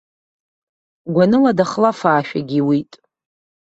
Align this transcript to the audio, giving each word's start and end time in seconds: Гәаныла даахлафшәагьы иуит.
Гәаныла 1.13 1.51
даахлафшәагьы 1.57 2.39
иуит. 2.59 2.91